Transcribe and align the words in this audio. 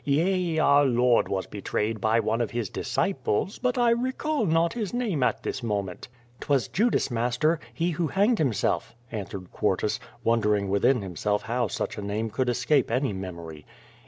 Yea, 0.03 0.57
our 0.57 0.83
Lord 0.83 1.27
was 1.27 1.45
betrayed 1.45 2.01
by 2.01 2.19
one 2.19 2.39
his 2.39 2.49
His 2.49 2.69
disciples, 2.71 3.59
but 3.59 3.77
I 3.77 3.91
recall 3.91 4.47
not 4.47 4.73
his 4.73 4.95
name 4.95 5.21
at 5.21 5.43
this 5.43 5.61
moment."" 5.61 6.07
'Twas 6.39 6.67
Judas, 6.69 7.11
master. 7.11 7.59
He 7.71 7.91
who 7.91 8.07
hanged 8.07 8.39
himself," 8.39 8.95
answered 9.11 9.51
Quartus, 9.51 9.99
wondering 10.23 10.69
within 10.69 11.03
himself 11.03 11.43
how 11.43 11.67
such 11.67 11.99
a 11.99 12.01
name 12.01 12.31
could 12.31 12.49
escape 12.49 12.89
any 12.89 13.13
memory. 13.13 13.63